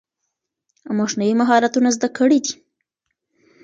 موږ 0.97 1.11
نوي 1.19 1.33
مهارتونه 1.41 1.89
زده 1.95 2.09
کړي 2.17 2.39
دي. 2.45 2.53